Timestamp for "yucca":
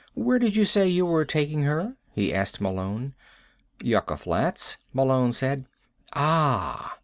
3.83-4.17